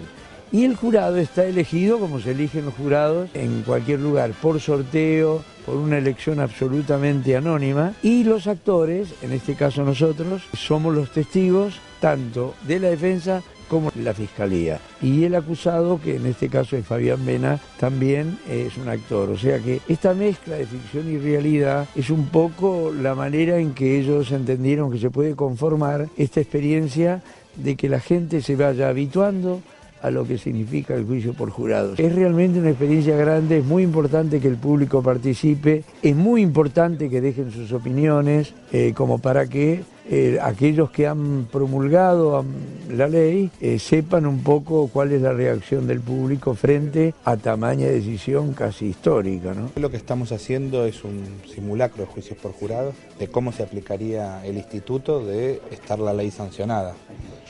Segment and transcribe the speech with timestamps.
[0.50, 5.44] Y el jurado está elegido como se eligen los jurados en cualquier lugar, por sorteo,
[5.66, 7.92] por una elección absolutamente anónima.
[8.02, 13.90] Y los actores, en este caso nosotros, somos los testigos tanto de la defensa como
[13.94, 14.80] la fiscalía.
[15.02, 19.28] Y el acusado, que en este caso es Fabián Vena, también es un actor.
[19.28, 23.74] O sea que esta mezcla de ficción y realidad es un poco la manera en
[23.74, 27.22] que ellos entendieron que se puede conformar esta experiencia
[27.56, 29.60] de que la gente se vaya habituando
[30.02, 31.98] a lo que significa el juicio por jurados.
[31.98, 37.10] Es realmente una experiencia grande, es muy importante que el público participe, es muy importante
[37.10, 42.44] que dejen sus opiniones, eh, como para que eh, aquellos que han promulgado
[42.88, 47.86] la ley eh, sepan un poco cuál es la reacción del público frente a tamaña
[47.86, 49.52] decisión casi histórica.
[49.52, 49.70] ¿no?
[49.76, 54.44] Lo que estamos haciendo es un simulacro de juicios por jurados, de cómo se aplicaría
[54.46, 56.94] el instituto de estar la ley sancionada.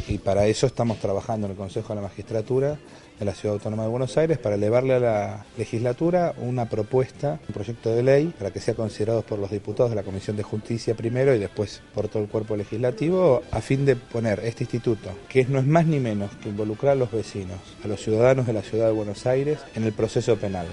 [0.08, 2.78] Y para eso estamos trabajando en el Consejo de la Magistratura
[3.18, 7.54] de la Ciudad Autónoma de Buenos Aires para elevarle a la legislatura una propuesta, un
[7.54, 10.94] proyecto de ley para que sea considerado por los diputados de la Comisión de Justicia
[10.94, 15.44] primero y después por todo el cuerpo legislativo a fin de poner este instituto, que
[15.46, 18.62] no es más ni menos que involucrar a los vecinos, a los ciudadanos de la
[18.62, 20.66] Ciudad de Buenos Aires en el proceso penal.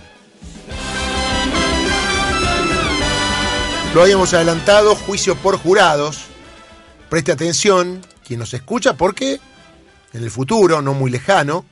[3.95, 6.25] Lo habíamos adelantado, juicio por jurados.
[7.09, 9.39] Preste atención, quien nos escucha, porque
[10.13, 11.63] en el futuro, no muy lejano,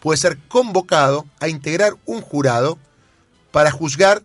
[0.00, 2.78] puede ser convocado a integrar un jurado
[3.50, 4.22] para juzgar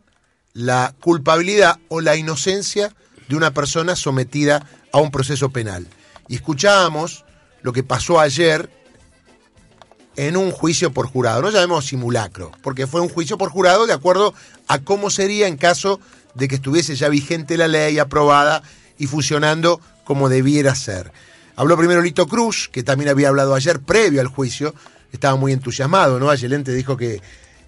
[0.53, 2.93] la culpabilidad o la inocencia
[3.27, 5.87] de una persona sometida a un proceso penal.
[6.27, 7.25] Y escuchábamos
[7.61, 8.69] lo que pasó ayer
[10.15, 13.93] en un juicio por jurado, no llamemos simulacro, porque fue un juicio por jurado de
[13.93, 14.33] acuerdo
[14.67, 15.99] a cómo sería en caso
[16.35, 18.63] de que estuviese ya vigente la ley aprobada
[18.97, 21.11] y funcionando como debiera ser.
[21.57, 24.73] Habló primero Lito Cruz, que también había hablado ayer previo al juicio,
[25.15, 26.29] estaba muy entusiasmado, ¿no?
[26.29, 27.21] Ayelente dijo que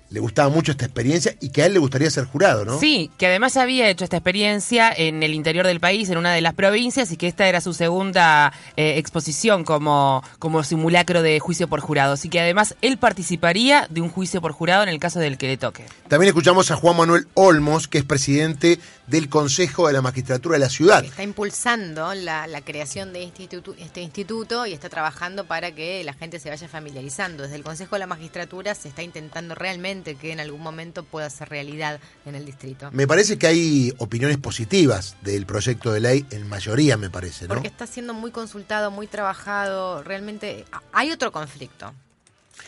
[0.09, 2.79] le gustaba mucho esta experiencia y que a él le gustaría ser jurado, ¿no?
[2.79, 6.41] Sí, que además había hecho esta experiencia en el interior del país, en una de
[6.41, 11.67] las provincias, y que esta era su segunda eh, exposición como, como simulacro de juicio
[11.67, 12.13] por jurado.
[12.13, 15.47] Así que además él participaría de un juicio por jurado en el caso del que
[15.47, 15.85] le toque.
[16.07, 20.59] También escuchamos a Juan Manuel Olmos, que es presidente del Consejo de la Magistratura de
[20.59, 21.03] la Ciudad.
[21.03, 26.39] Está impulsando la, creación de instituto, este instituto y está trabajando para que la gente
[26.39, 27.43] se vaya familiarizando.
[27.43, 31.29] Desde el Consejo de la Magistratura se está intentando realmente que en algún momento pueda
[31.29, 32.89] ser realidad en el distrito.
[32.91, 37.55] Me parece que hay opiniones positivas del proyecto de ley, en mayoría me parece, ¿no?
[37.55, 41.93] Porque está siendo muy consultado, muy trabajado, realmente hay otro conflicto.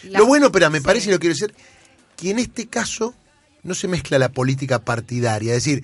[0.03, 1.53] lo bueno, pero me parece, lo quiero decir,
[2.15, 3.13] que en este caso
[3.63, 5.83] no se mezcla la política partidaria, es decir,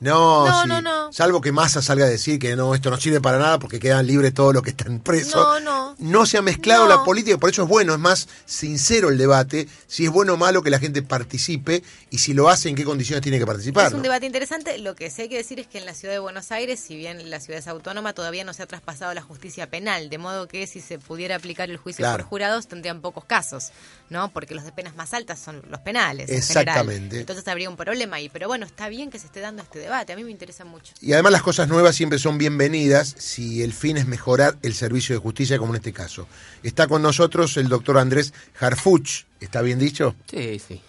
[0.00, 3.38] no, no, no, Salvo que Massa salga a decir que no, esto no sirve para
[3.38, 5.34] nada porque quedan libres todos los que están presos.
[5.34, 5.96] No, no.
[5.98, 9.68] No se ha mezclado la política, por eso es bueno, es más sincero el debate,
[9.86, 12.84] si es bueno o malo que la gente participe y si lo hace, en qué
[12.84, 13.86] condiciones tiene que participar.
[13.88, 14.78] Es un debate interesante.
[14.78, 16.96] Lo que sí hay que decir es que en la ciudad de Buenos Aires, si
[16.96, 20.48] bien la ciudad es autónoma, todavía no se ha traspasado la justicia penal, de modo
[20.48, 23.70] que si se pudiera aplicar el juicio por jurados, tendrían pocos casos,
[24.10, 24.28] ¿no?
[24.30, 26.30] Porque los de penas más altas son los penales.
[26.30, 27.20] Exactamente.
[27.20, 28.28] Entonces habría un problema ahí.
[28.28, 29.85] Pero bueno, está bien que se esté dando este debate.
[29.92, 30.92] A mí me interesa mucho.
[31.00, 35.14] Y además las cosas nuevas siempre son bienvenidas si el fin es mejorar el servicio
[35.14, 36.26] de justicia, como en este caso.
[36.62, 39.24] Está con nosotros el doctor Andrés Harfuch.
[39.40, 40.16] ¿Está bien dicho?
[40.28, 40.80] Sí, sí.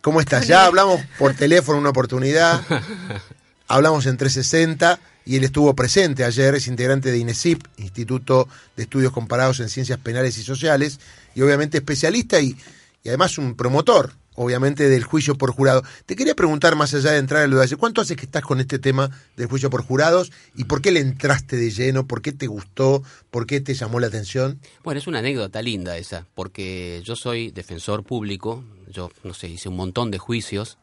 [0.00, 0.46] ¿Cómo estás?
[0.46, 2.62] Ya hablamos por teléfono una oportunidad.
[3.70, 9.12] Hablamos en 360 y él estuvo presente ayer, es integrante de INESIP, Instituto de Estudios
[9.12, 11.00] Comparados en Ciencias Penales y Sociales,
[11.34, 12.56] y obviamente especialista y,
[13.02, 15.82] y además un promotor obviamente, del juicio por jurado.
[16.06, 18.60] Te quería preguntar, más allá de entrar en lo de ¿cuánto hace que estás con
[18.60, 22.06] este tema del juicio por jurados y por qué le entraste de lleno?
[22.06, 23.02] ¿Por qué te gustó?
[23.30, 24.60] ¿Por qué te llamó la atención?
[24.84, 29.68] Bueno, es una anécdota linda esa, porque yo soy defensor público, yo, no sé, hice
[29.68, 30.78] un montón de juicios,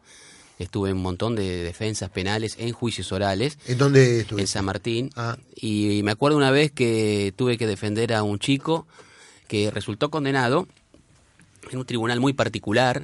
[0.59, 3.57] estuve en un montón de defensas penales en juicios orales.
[3.67, 4.41] ¿En dónde estuve?
[4.41, 5.11] En San Martín.
[5.15, 5.37] Ah.
[5.55, 8.85] Y, me acuerdo una vez que tuve que defender a un chico
[9.47, 10.67] que resultó condenado
[11.71, 13.03] en un tribunal muy particular.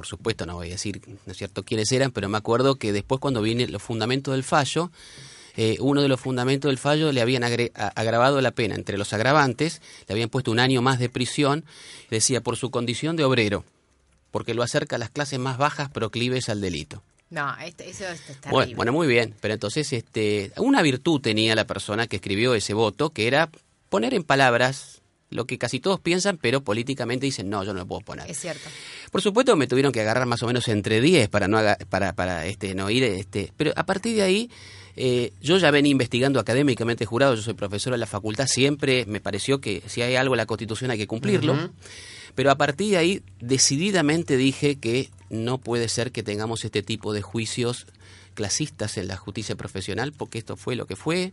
[0.00, 2.90] Por supuesto, no voy a decir, ¿no es cierto?, quiénes eran, pero me acuerdo que
[2.90, 4.90] después cuando vine los fundamentos del fallo,
[5.58, 8.76] eh, uno de los fundamentos del fallo le habían agravado la pena.
[8.76, 11.66] Entre los agravantes, le habían puesto un año más de prisión,
[12.08, 13.62] decía, por su condición de obrero
[14.30, 17.02] porque lo acerca a las clases más bajas proclives al delito.
[17.30, 21.64] No, este, eso, está bueno, bueno, muy bien, pero entonces este, una virtud tenía la
[21.64, 23.50] persona que escribió ese voto, que era
[23.88, 24.99] poner en palabras
[25.30, 28.30] lo que casi todos piensan, pero políticamente dicen, no, yo no lo puedo poner.
[28.30, 28.68] Es cierto.
[29.10, 32.46] Por supuesto me tuvieron que agarrar más o menos entre 10 para no, para, para
[32.46, 34.50] este, no ir, este, pero a partir de ahí
[34.96, 39.20] eh, yo ya venía investigando académicamente jurado, yo soy profesor en la facultad, siempre me
[39.20, 41.70] pareció que si hay algo en la Constitución hay que cumplirlo.
[42.34, 47.12] Pero a partir de ahí decididamente dije que no puede ser que tengamos este tipo
[47.12, 47.86] de juicios
[48.34, 51.32] clasistas en la justicia profesional, porque esto fue lo que fue.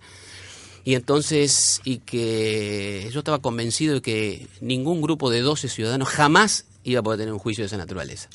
[0.84, 6.66] Y entonces, y que yo estaba convencido de que ningún grupo de 12 ciudadanos jamás
[6.84, 8.30] iba a poder tener un juicio de esa naturaleza.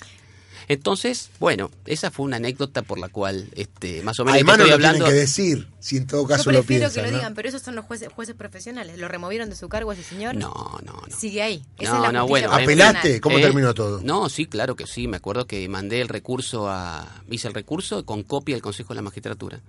[0.68, 4.66] Entonces, bueno, esa fue una anécdota por la cual, este, más o menos, Además, no
[4.66, 5.04] lo hablando.
[5.04, 7.62] Tienen que decir, si en todo caso Yo prefiero lo que lo digan, pero esos
[7.62, 8.98] son los jueces, jueces profesionales.
[8.98, 10.34] ¿Lo removieron de su cargo a ese señor?
[10.36, 10.52] No,
[10.84, 11.16] no, no.
[11.16, 11.62] Sigue ahí.
[11.78, 12.52] Esa no, es la no, bueno.
[12.52, 13.20] ¿Apelaste?
[13.20, 13.42] ¿Cómo ¿Eh?
[13.42, 14.00] terminó todo?
[14.02, 15.08] No, sí, claro que sí.
[15.08, 17.22] Me acuerdo que mandé el recurso a.
[17.30, 19.60] Hice el recurso con copia del Consejo de la Magistratura.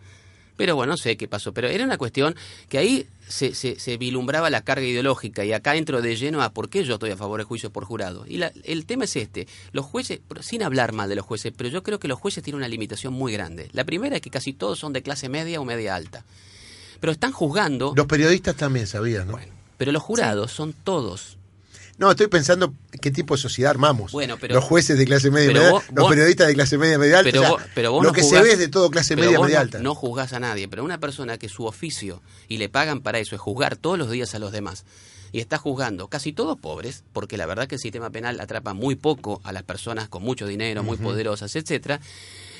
[0.57, 1.53] Pero bueno, no sé qué pasó.
[1.53, 2.35] Pero era una cuestión
[2.69, 6.51] que ahí se, se, se, vilumbraba la carga ideológica y acá entro de lleno a
[6.51, 8.25] por qué yo estoy a favor del juicio por jurado.
[8.27, 9.47] Y la, el tema es este.
[9.71, 12.57] Los jueces, sin hablar mal de los jueces, pero yo creo que los jueces tienen
[12.57, 13.69] una limitación muy grande.
[13.73, 16.23] La primera es que casi todos son de clase media o media alta.
[16.99, 17.93] Pero están juzgando...
[17.95, 19.33] Los periodistas también sabían, ¿no?
[19.33, 20.57] Bueno, pero los jurados sí.
[20.57, 21.37] son todos
[21.97, 24.11] no, estoy pensando qué tipo de sociedad armamos.
[24.11, 27.19] Bueno, pero, los jueces de clase media, media vos, los periodistas de clase media, media
[27.19, 27.31] alta.
[27.31, 29.15] Pero, o sea, vos, pero vos lo no que se ve es de todo clase
[29.15, 29.79] media, media no, alta.
[29.79, 33.35] No juzgás a nadie, pero una persona que su oficio y le pagan para eso
[33.35, 34.85] es juzgar todos los días a los demás
[35.31, 38.95] y está juzgando casi todos pobres, porque la verdad que el sistema penal atrapa muy
[38.95, 41.03] poco a las personas con mucho dinero, muy uh -huh.
[41.03, 41.99] poderosas, etcétera.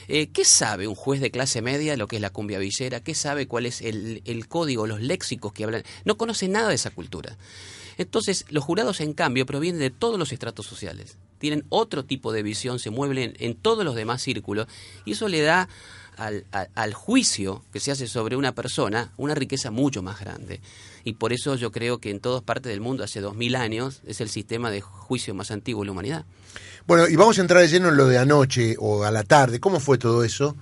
[0.08, 3.00] Eh, ¿Qué sabe un juez de clase media lo que es la cumbia villera?
[3.00, 5.84] ¿Qué sabe cuál es el, el código, los léxicos que hablan?
[6.04, 7.38] No conoce nada de esa cultura.
[7.98, 11.18] Entonces, los jurados, en cambio, provienen de todos los estratos sociales.
[11.40, 14.68] Tienen otro tipo de visión, se mueven en, todos los demás círculos,
[15.06, 15.68] y eso le da
[16.18, 20.62] al, juicio que se hace sobre una persona una riqueza mucho más grande.
[21.04, 24.02] Y por eso yo creo que en todas partes del mundo, hace dos mil años,
[24.06, 26.26] es el sistema de juicio más antiguo de la humanidad.
[26.86, 29.60] Bueno, y vamos a entrar de lleno en lo de anoche o a la tarde.
[29.60, 30.56] ¿Cómo fue todo eso?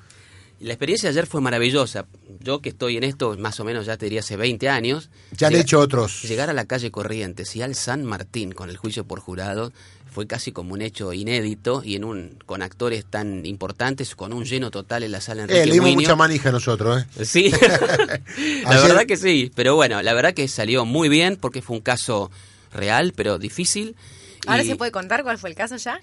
[0.62, 2.06] La experiencia de ayer fue maravillosa.
[2.40, 5.10] Yo que estoy en esto más o menos ya te diría hace 20 años.
[5.36, 6.22] Ya han hecho otros.
[6.22, 9.74] Llegar a la calle Corrientes y al San Martín con el juicio por jurado
[10.12, 14.46] fue casi como un hecho inédito y en un con actores tan importantes, con un
[14.46, 16.04] lleno total en la sala Enrique eh, le dimos Muñoz.
[16.04, 17.06] mucha manija nosotros, ¿eh?
[17.26, 17.50] Sí,
[18.64, 18.88] la Ayer...
[18.88, 19.52] verdad que sí.
[19.56, 22.30] Pero bueno, la verdad que salió muy bien porque fue un caso
[22.72, 23.96] real, pero difícil.
[24.46, 24.68] ¿Ahora y...
[24.68, 26.00] se puede contar cuál fue el caso ya?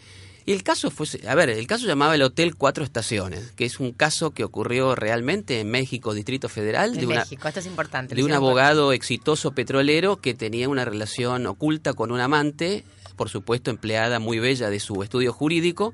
[0.48, 3.80] Y el caso fue, a ver, el caso llamaba el Hotel Cuatro Estaciones, que es
[3.80, 6.94] un caso que ocurrió realmente en México, Distrito Federal.
[6.94, 8.14] En de una, México, esto es importante.
[8.14, 12.82] De un abogado exitoso petrolero que tenía una relación oculta con un amante,
[13.14, 15.92] por supuesto empleada muy bella de su estudio jurídico,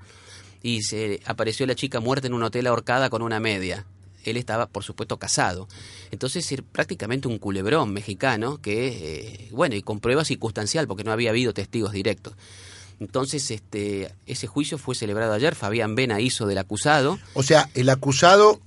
[0.62, 3.84] y se apareció la chica muerta en un hotel ahorcada con una media.
[4.22, 5.66] Él estaba, por supuesto, casado.
[6.12, 11.10] Entonces, era prácticamente un culebrón mexicano que, eh, bueno, y con prueba circunstancial, porque no
[11.10, 12.34] había habido testigos directos.
[13.00, 15.54] Entonces, este, ese juicio fue celebrado ayer.
[15.54, 17.18] Fabián Vena hizo del acusado.
[17.34, 18.60] O sea, el acusado,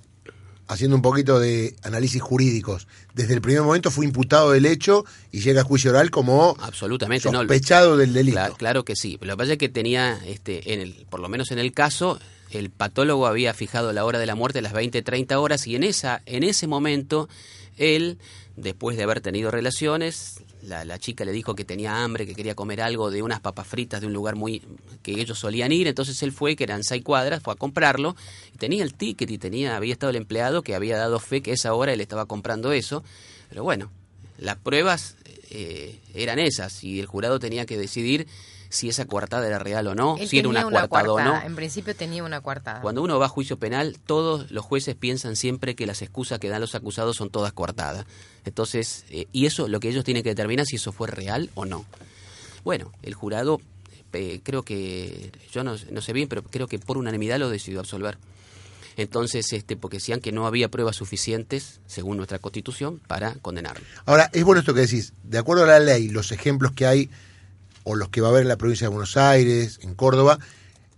[0.67, 5.39] haciendo un poquito de análisis jurídicos, desde el primer momento fue imputado del hecho y
[5.39, 8.35] llega a juicio oral como absolutamente sospechado no, del delito.
[8.35, 9.17] Claro, claro, que sí.
[9.21, 12.19] Lo que pasa es que tenía, este, en el, por lo menos en el caso,
[12.51, 15.75] el patólogo había fijado la hora de la muerte a las 20, 30 horas y
[15.75, 17.29] en esa, en ese momento
[17.77, 18.17] él,
[18.57, 22.55] después de haber tenido relaciones, la, la, chica le dijo que tenía hambre, que quería
[22.55, 24.63] comer algo de unas papas fritas de un lugar muy
[25.03, 28.15] que ellos solían ir, entonces él fue, que eran seis cuadras, fue a comprarlo,
[28.57, 31.73] tenía el ticket y tenía, había estado el empleado que había dado fe que esa
[31.73, 33.03] hora él estaba comprando eso,
[33.49, 33.91] pero bueno,
[34.39, 35.15] las pruebas
[35.51, 38.27] eh, eran esas y el jurado tenía que decidir
[38.69, 41.41] si esa coartada era real o no, Él si era una, una coartada, coartada o
[41.41, 41.45] no.
[41.45, 42.81] En principio tenía una coartada.
[42.81, 46.49] Cuando uno va a juicio penal, todos los jueces piensan siempre que las excusas que
[46.49, 48.05] dan los acusados son todas coartadas.
[48.45, 51.65] Entonces, eh, y eso lo que ellos tienen que determinar si eso fue real o
[51.65, 51.85] no.
[52.63, 53.61] Bueno, el jurado
[54.13, 57.79] eh, creo que, yo no, no sé bien, pero creo que por unanimidad lo decidió
[57.79, 58.17] absolver.
[58.97, 63.85] Entonces, este, porque decían que no había pruebas suficientes, según nuestra constitución, para condenarlo.
[64.05, 65.13] Ahora, es bueno esto que decís.
[65.23, 67.09] De acuerdo a la ley, los ejemplos que hay,
[67.87, 70.39] o los que va a haber en la provincia de Buenos Aires, en Córdoba,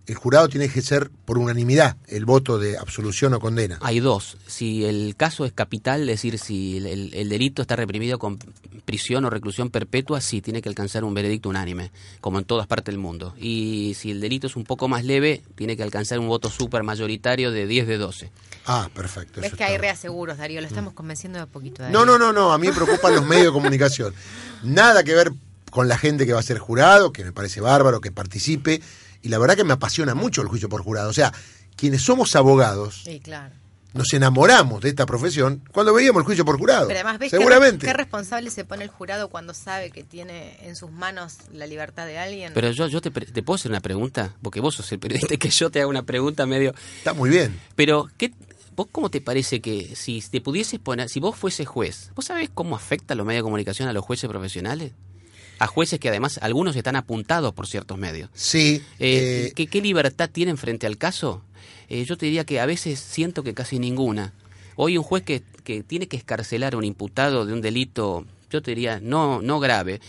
[0.08, 3.78] el jurado tiene que ser por unanimidad el voto de absolución o condena.
[3.82, 4.38] Hay dos.
[4.48, 8.40] Si el caso es capital, es decir, si el, el, delito está reprimido con
[8.86, 11.92] prisión o reclusión perpetua, sí tiene que alcanzar un veredicto unánime,
[12.22, 13.36] como en todas partes del mundo.
[13.38, 16.82] Y si el delito es un poco más leve, tiene que alcanzar un voto súper
[16.82, 18.32] mayoritario de 10 de 12.
[18.66, 19.42] Ah, perfecto.
[19.42, 21.88] Ves que hay reaseguros, Darío, lo estamos convenciendo de a poquito.
[21.90, 24.16] No, no, no, no, a mí me preocupan los medios de comunicación.
[24.64, 25.32] Nada que ver
[25.70, 28.82] con la gente que va a ser jurado, que me parece bárbaro que participe
[29.22, 31.10] y la verdad que me apasiona mucho el juicio por jurado.
[31.10, 31.34] O sea,
[31.76, 33.04] quienes somos abogados,
[33.94, 36.88] nos enamoramos de esta profesión cuando veíamos el juicio por jurado.
[36.88, 37.86] Pero además, ¿ves Seguramente.
[37.86, 42.06] Qué, responsable se pone el jurado cuando sabe que tiene en sus manos la libertad
[42.06, 42.54] de alguien?
[42.54, 45.50] Pero yo, yo te, te puedo hacer una pregunta, porque vos sos el periodista que
[45.50, 46.74] yo te haga una pregunta medio...
[46.98, 47.60] Está muy bien.
[47.76, 48.32] Pero, ¿qué,
[48.80, 52.50] ¿Vos cómo te parece que si te pudieses poner, si vos fueses juez, ¿vos sabés
[52.50, 54.94] cómo afecta los medios de comunicación a los jueces profesionales?
[55.60, 58.30] A jueces que además algunos están apuntados por ciertos medios.
[58.34, 58.82] Sí.
[58.98, 61.44] Eh, ¿qué, ¿qué, libertad tienen frente al caso?
[61.90, 64.34] Eh, yo te diría que a veces siento que casi ninguna.
[64.76, 68.62] Hoy un juez que, que tiene que escarcelar a un imputado de un delito, yo
[68.62, 70.00] te diría, no, no grave,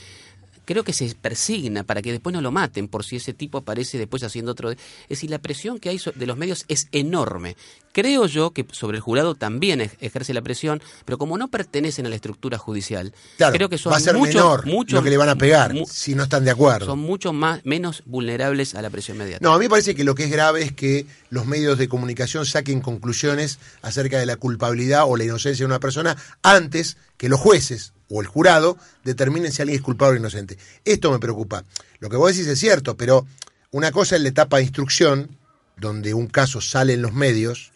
[0.70, 3.98] creo que se persigna para que después no lo maten por si ese tipo aparece
[3.98, 4.70] después haciendo otro.
[4.70, 7.56] Es decir, la presión que hay de los medios es enorme.
[7.90, 12.08] Creo yo que sobre el jurado también ejerce la presión, pero como no pertenecen a
[12.08, 15.30] la estructura judicial, creo que son va a ser mucho, menor lo que le van
[15.30, 16.86] a pegar si no están de acuerdo.
[16.86, 19.44] Son mucho más menos vulnerables a la presión mediática.
[19.44, 21.88] No, a mí me parece que lo que es grave es que los medios de
[21.88, 27.28] comunicación saquen conclusiones acerca de la culpabilidad o la inocencia de una persona antes que
[27.28, 30.58] los jueces o el jurado determinen si alguien es culpable o inocente.
[30.84, 31.64] Esto me preocupa.
[32.00, 33.26] Lo que vos decís es cierto, pero
[33.70, 35.38] una cosa es la etapa de instrucción,
[35.76, 37.72] donde un caso sale en los medios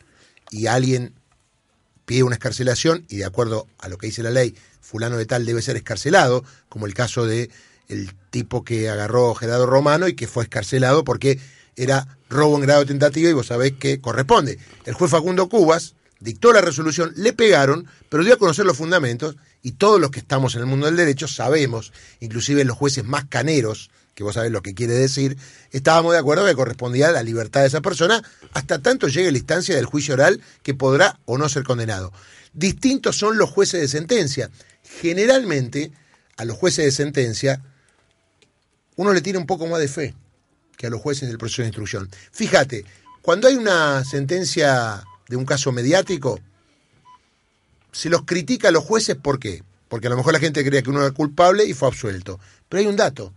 [0.50, 1.14] y alguien
[2.04, 5.46] pide una escarcelación y de acuerdo a lo que dice la ley, fulano de tal
[5.46, 7.50] debe ser escarcelado, como el caso de
[7.88, 11.38] el tipo que agarró Gerardo Romano y que fue escarcelado porque
[11.76, 14.58] era robo en grado tentativo y vos sabés que corresponde.
[14.84, 19.36] El juez Facundo Cubas dictó la resolución, le pegaron, pero dio a conocer los fundamentos
[19.64, 23.24] y todos los que estamos en el mundo del derecho sabemos, inclusive los jueces más
[23.24, 25.38] caneros, que vos sabés lo que quiere decir,
[25.72, 29.38] estábamos de acuerdo que correspondía a la libertad de esa persona hasta tanto llegue la
[29.38, 32.12] instancia del juicio oral que podrá o no ser condenado.
[32.52, 34.50] Distintos son los jueces de sentencia.
[35.00, 35.92] Generalmente,
[36.36, 37.64] a los jueces de sentencia,
[38.96, 40.14] uno le tiene un poco más de fe
[40.76, 42.10] que a los jueces del proceso de instrucción.
[42.32, 42.84] Fíjate,
[43.22, 46.38] cuando hay una sentencia de un caso mediático,
[47.94, 49.62] se los critica a los jueces, ¿por qué?
[49.88, 52.40] Porque a lo mejor la gente creía que uno era culpable y fue absuelto.
[52.68, 53.32] Pero hay un dato.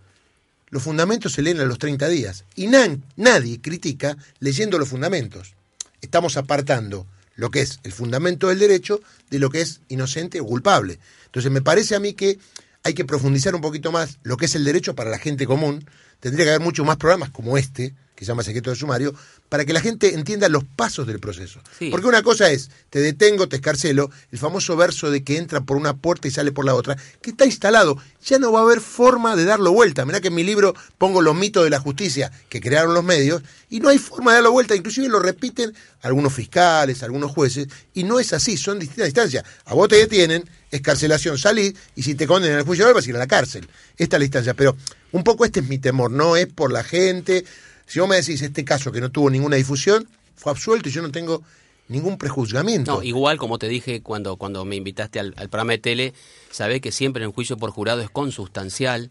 [0.69, 2.43] Los fundamentos se leen a los 30 días.
[2.55, 2.67] Y
[3.15, 5.53] nadie critica leyendo los fundamentos.
[6.01, 8.99] Estamos apartando lo que es el fundamento del derecho
[9.29, 10.99] de lo que es inocente o culpable.
[11.25, 12.39] Entonces me parece a mí que
[12.83, 15.87] hay que profundizar un poquito más lo que es el derecho para la gente común.
[16.19, 19.13] Tendría que haber muchos más programas como este, que se llama secreto de sumario,
[19.47, 21.61] para que la gente entienda los pasos del proceso.
[21.91, 25.77] Porque una cosa es, te detengo, te escarcelo, el famoso verso de que entra por
[25.77, 27.95] una puerta y sale por la otra, que está instalado,
[28.25, 30.03] ya no va a haber forma de darlo vuelta.
[30.03, 33.43] Mirá que en mi libro pongo los mitos de la justicia que crearon los medios,
[33.69, 38.03] y no hay forma de darlo vuelta, inclusive lo repiten algunos fiscales, algunos jueces, y
[38.03, 39.43] no es así, son distintas instancias.
[39.65, 43.15] A vos te detienen, escarcelación, salís, y si te condenan al juicio vas a ir
[43.15, 43.69] a la cárcel.
[43.95, 44.75] Esta es la instancia, pero
[45.11, 47.45] un poco este es mi temor, no es por la gente,
[47.87, 51.01] si vos me decís este caso que no tuvo ninguna difusión, fue absuelto y yo
[51.01, 51.41] no tengo
[51.87, 52.95] ningún prejuzgamiento.
[52.95, 56.13] No, igual como te dije cuando, cuando me invitaste al, programa de tele,
[56.51, 59.09] sabés que siempre en el juicio por jurado es consustancial,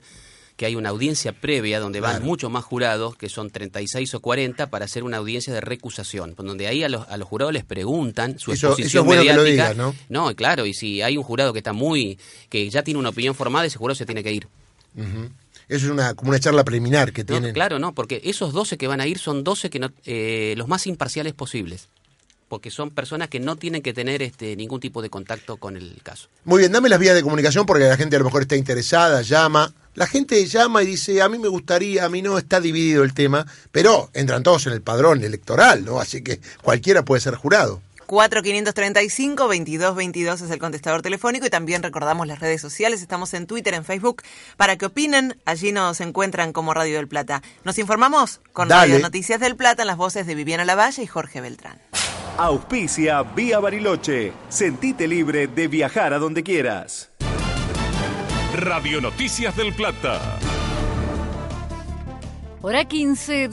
[0.57, 4.69] que hay una audiencia previa donde van muchos más jurados, que son 36 o 40,
[4.69, 8.39] para hacer una audiencia de recusación, donde ahí a los, a los jurados les preguntan
[8.39, 9.75] su exposición mediática.
[9.75, 9.95] ¿no?
[10.09, 12.19] no, claro, y si hay un jurado que está muy,
[12.49, 14.49] que ya tiene una opinión formada, ese jurado se tiene que ir.
[15.69, 17.53] Eso es una, como una charla preliminar que tienen.
[17.53, 20.69] claro, no, porque esos 12 que van a ir son 12 que no, eh, los
[20.69, 21.89] más imparciales posibles.
[22.49, 26.01] Porque son personas que no tienen que tener este, ningún tipo de contacto con el
[26.05, 26.29] caso.
[26.45, 29.23] Muy bien, dame las vías de comunicación porque la gente a lo mejor está interesada,
[29.23, 29.75] llama.
[29.97, 33.15] La gente llama y dice, a mí me gustaría, a mí no, está dividido el
[33.15, 35.99] tema, pero entran todos en el padrón electoral, ¿no?
[35.99, 37.81] Así que cualquiera puede ser jurado.
[38.07, 43.03] 4535-2222 es el contestador telefónico y también recordamos las redes sociales.
[43.03, 44.23] Estamos en Twitter, en Facebook,
[44.57, 45.37] para que opinen.
[45.45, 47.43] Allí nos encuentran como Radio del Plata.
[47.65, 51.41] Nos informamos con Radio Noticias del Plata en las voces de Viviana Lavalle y Jorge
[51.41, 51.79] Beltrán.
[52.39, 54.33] Auspicia Vía Bariloche.
[54.49, 57.11] Sentite libre de viajar a donde quieras.
[58.55, 60.39] Radio Noticias del Plata.
[62.63, 63.49] hora 15,